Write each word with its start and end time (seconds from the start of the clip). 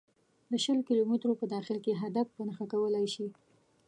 د 0.51 0.53
شل 0.63 0.79
کیلو 0.87 1.03
مترو 1.11 1.39
په 1.41 1.45
داخل 1.55 1.77
کې 1.85 1.99
هدف 2.01 2.27
په 2.35 2.41
نښه 2.47 2.65
کولای 2.73 3.05
شي 3.13 3.27